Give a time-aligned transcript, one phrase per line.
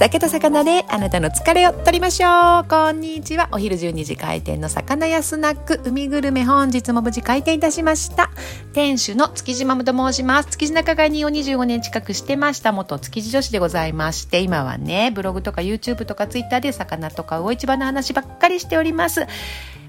[0.00, 2.64] 酒と魚であなたの疲れを取りましょう。
[2.66, 3.50] こんにちは。
[3.52, 8.30] お昼12時開店の魚屋スナック海グルメ本日も無事開店いたしました。
[8.72, 10.48] 店主の築地マムと申します。
[10.52, 19.26] 築地仲買人を25年近くしてました元築地女子でございまして今はねブログとか YouTube とか Twitter で魚とか魚市場の話ばっかりしております。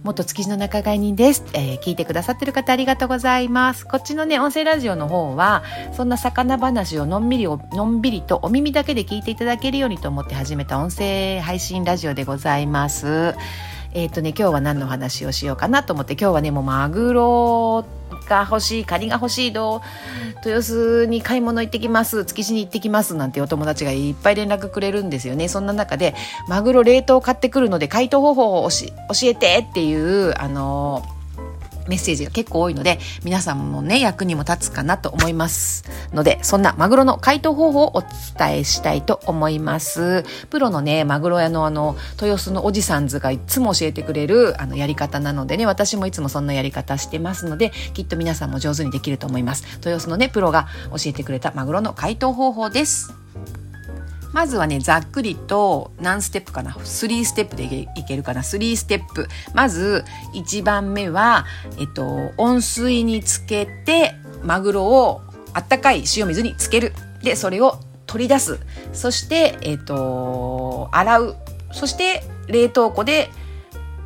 [0.03, 3.85] 元築地の仲買人です、えー、聞いてくださってる方ありがとうございます。
[3.85, 5.63] こっちのね音声ラジオの方は
[5.93, 13.35] そんな魚話をのんびりのんびりとお耳だけで聞いていただけるようにと思って始めた音声配信ラジオでございます。
[13.93, 17.85] えっ、ー、とね今日は何の話をしようかなと思って今日はねもうマグロ
[18.31, 19.81] が欲しいカニが欲しいど
[20.45, 22.23] 豊洲に買い物行ってきます。
[22.25, 23.15] 築地に行ってきます。
[23.15, 25.49] なんてお友達がいっぱい連絡くれるんですよね。
[25.49, 26.15] そんな中で
[26.47, 28.77] マグロ冷凍買ってくるので解凍方法を教
[29.23, 31.20] えてっていうあのー
[31.91, 35.83] メッセージが結構多いので、皆さんもね、役にも立つかなと思います
[36.13, 40.23] ので、そんなマグロの解凍方法をお伝えしたいと思います。
[40.49, 49.65] プロのね、マグロ屋のあの、豊洲のおじさん図がいつも教えてくれるあのやり方なのでね、私もいつもそんなやり方してますので、きっと皆さんも上手にできると思います。
[49.79, 53.13] 豊洲のね、プロが教えてくれたマグロの解凍方法です。
[54.33, 57.63] まずはね、ざっくりと何ステップかな ?3 ステップで
[57.95, 59.27] いけるかな ?3 ステップ。
[59.53, 61.45] まず、1番目は、
[61.79, 65.21] えっと、温水につけて、マグロを
[65.53, 66.93] あったかい塩水につける。
[67.21, 68.59] で、それを取り出す。
[68.93, 71.35] そして、えっと、洗う。
[71.73, 73.29] そして、冷凍庫で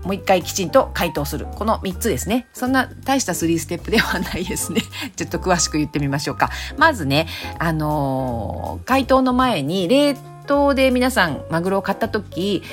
[0.06, 1.48] もう一回きちんと解凍する。
[1.56, 2.48] この3つですね。
[2.54, 4.82] そんな大した3ステップではないですね。
[5.18, 6.50] ちょっと詳しく言ってみましょうか。
[6.78, 7.28] まずね、
[7.60, 10.16] あのー、解凍の前に冷
[10.48, 12.64] 凍で皆さんマグロを買った時、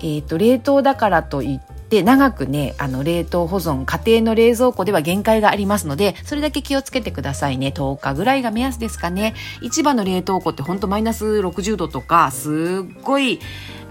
[0.00, 13.40] えっ、ー、と、冷凍だからといって、で長くねあの冷凍保存家庭の冷蔵庫では限界がありますのでそれだけ気をつけてくださいね10日ぐらいが目安ですかね市場の冷凍庫ってほんとマイナス60度とかすっごい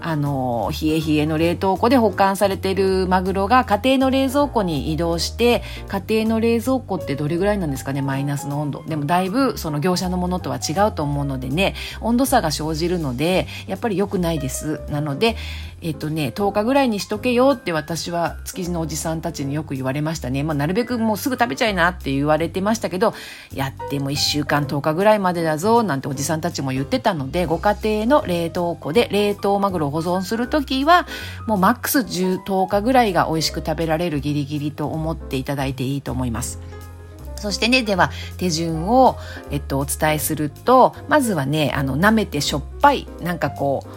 [0.00, 8.02] あの冷え冷えの冷凍庫で保管されているマグロが家庭の冷蔵庫に移動して家庭の冷蔵庫ってどれぐらいなんですかね？
[8.02, 8.84] マイナスの温度。
[8.84, 11.74] でもだいぶその業者のものとは違うと思うのでね。
[12.00, 14.80] 温度差が生じるのでやっぱり良くないです。
[14.90, 15.36] なので
[15.82, 23.14] えっ、とね10日ぐらいにしとけよって私は築地のおじさんたちによく言われましたね、まあ、なるべくもうすぐ食べちゃいなって言われてましたけど
[23.54, 31.06] やっても1週間10日ぐらいまでだぞなんておじさんたちも言ってたのでご家庭の冷凍庫で冷凍マグロ保存する時は
[31.46, 36.60] もうマックス10 10日ぐらいが美味しく食べられるギリギリと思っていただいていいと思います。
[37.40, 39.16] そしてね、では手順を、
[39.50, 43.88] えっと、お伝えすると、まずはね、あの、舐めてしょっぱい、なんかこう、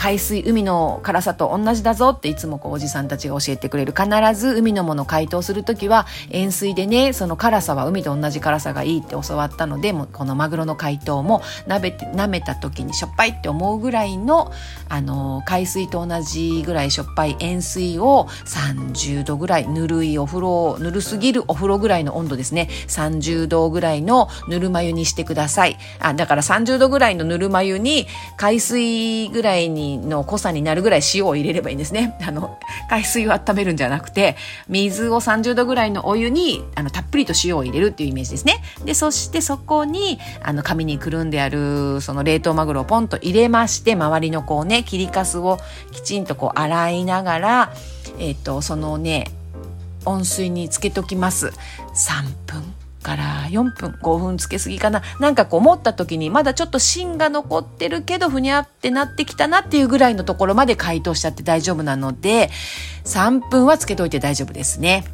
[0.00, 14.50] 海水海の辛さと同じだぞっていつもこうおじさんたちが教えてくれる必ず海のもの解凍する時は塩水でねその辛さは海と同じ辛さがいいって教わったのでもうこのマグロの解凍も舐めて舐めた時にしょっぱいって思うぐらいの
[14.88, 22.70] あの海水と同じぐらいしょっぱい塩水を30度ぐらいぬるいお風呂ぬるすぎるお風呂ぐらいの温度ですね。
[22.88, 25.76] 30度ぐらいのぬるま湯にしてください。
[25.98, 28.06] あだから30度ぐらいのぬるま湯に
[28.38, 32.16] 海水ぐらいにの濃さになるぐらい塩を入れればいいんですね。
[32.26, 32.58] あの、
[32.88, 34.36] 海水を温めるんじゃなくて、
[34.68, 38.62] 水を30度ぐらいのお湯に、あの、たっぷりと塩を入れるっていうイメージですね。
[38.84, 45.58] で、そしてそこに、あの、紙にくるんである、その冷凍マグロをポンと入れまして、周りのこうね、切りかすを
[45.92, 47.72] きちんとこう洗いながら、
[48.18, 49.30] えっ、と、そのね、
[50.04, 51.52] 温水につけときます。
[51.94, 52.69] 3分
[53.02, 62.50] から4分5分つけすぎかななんかこう思った時にまだちょっと芯が残ってるけどふにゃってなってきたなっていうぐらいのところまで解凍しちゃって大丈夫なので
[63.04, 65.04] 3分はつけといて大丈夫ですね。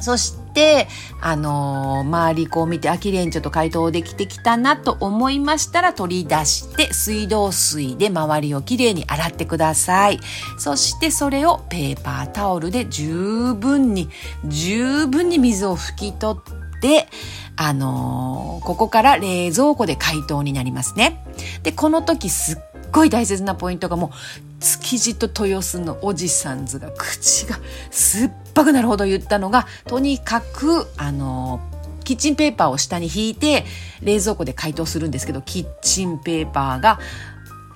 [0.00, 0.88] そして、
[1.20, 10.18] あのー、周りこう見て、あ、綺麗にちょっと解凍できてきたなと思いましたら取り出して、水道水で周りをきれいに洗ってください。
[10.58, 14.08] そしてそれをペーパータオルで十分に、
[14.46, 17.08] 十分に水を拭き取って、で、
[17.56, 21.24] あのー、ここから冷蔵庫で解凍になりますね。
[21.62, 22.58] で、この時すっ
[22.90, 27.58] ごい大切なポイントがもう、築地と豊洲のおじさんずが口が
[27.90, 33.64] 酸っぱくなるほど言ったのが、とにかく、あのー、キッチンペーパーを下に引いて
[34.02, 36.98] 冷蔵庫で解凍するんですけど、キッチンペーパーが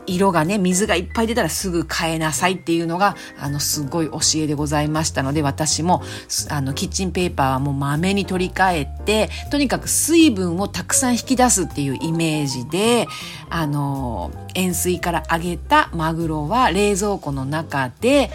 [0.07, 6.03] 色がね、水がいっぱい出たらすぐ変えなさいっていうのが、あの、すごい教えでございましたので、私も、
[6.51, 13.07] あの、キッチンペーパーはもうまめに取り替えて、とにかく水分をたくさん引き出すっていうイメージで、
[13.51, 18.31] あの、塩水から揚げたマグロは冷蔵庫の中で、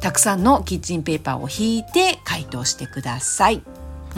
[0.00, 3.62] たくさんのキッチンペーパーを引いて解凍してください。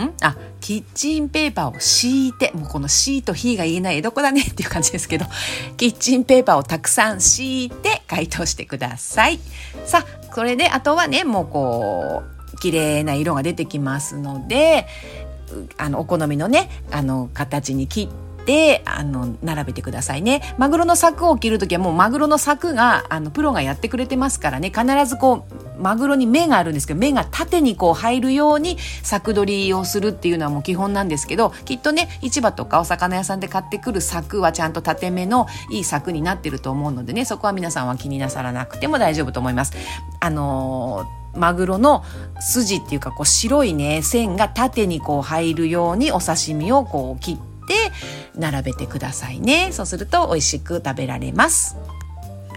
[0.02, 0.14] ん？
[0.22, 5.26] あ、キッチンペーパーを敷いて、もうこのシーと火が言えない江戸っ子だねっていう感じですけど、
[5.76, 9.40] キッチンペーパーをたくさん敷いて解凍してください。
[9.86, 14.86] さあ、それであとはね、もうこう、綺麗な色が出てきますので、
[15.76, 25.46] あの、お好みのね、あの、形に切って、あの並べてくださいねマグロの柵を切る時はもうマグロの柵があのプロがやってくれてますからね必ずこ
[25.78, 39.72] うマグロに目があるんですけど目が縦にこう入るように柵取りをするっていうのはもう基本なんですけどきっとね市場とかお魚屋さんで買ってくる柵はちゃんと縦目のいい柵になってると思うのでねそこは皆さんは気になさらなくても大丈夫と思います。
[40.20, 42.04] あのーマグロの
[42.40, 47.36] 筋っていうかこう白いね線が縦にこう入るようにお刺身をこう切っ
[47.66, 47.74] て
[48.36, 51.76] 並べてくださいねそうすると美味しく食べられます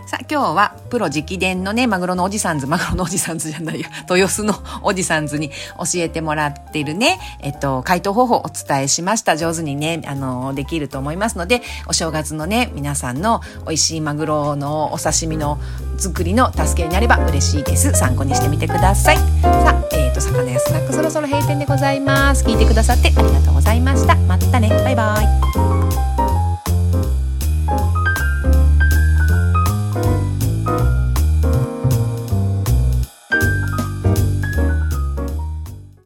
[0.07, 5.55] さあ今日はプロ直伝のね、マグロのおじさんず、マグロのおじさんずじゃないや、 豊洲のおじさんずに教
[5.95, 9.35] えてもらってるね、えっと、解凍方法をお伝えしました。
[9.35, 15.59] 上手にね、あの、できると思いますので、お正月のね、皆さんの美味しいマグロのお刺身の
[15.97, 17.91] 作りの助けになれば嬉しいです。
[17.91, 19.17] 参考にしてみてください。
[19.17, 22.45] さあ、えっ、ー、と、魚屋スナックそろそろ閉店でございます。
[22.45, 24.15] 聞いてくださってありがとうございました。
[24.15, 24.71] またね。